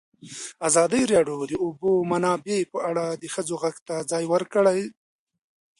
[0.67, 4.81] ازادي راډیو د د اوبو منابع په اړه د ښځو غږ ته ځای ورکړی.